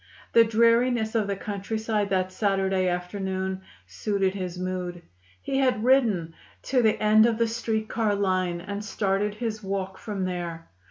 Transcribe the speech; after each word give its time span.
The 0.33 0.43
dreariness 0.43 1.13
of 1.13 1.27
the 1.27 1.35
countryside 1.35 2.09
that 2.09 2.31
Saturday 2.31 2.87
afternoon 2.87 3.61
suited 3.85 4.33
his 4.33 4.57
mood. 4.57 5.03
He 5.43 5.59
had 5.59 5.83
ridden 5.83 6.33
to 6.63 6.81
the 6.81 6.99
end 6.99 7.27
of 7.27 7.37
the 7.37 7.47
street 7.47 7.87
car 7.87 8.15
line, 8.15 8.61
and 8.61 8.83
started 8.83 9.35
his 9.35 9.61
walk 9.61 9.99
from 9.99 10.25
there. 10.25 10.69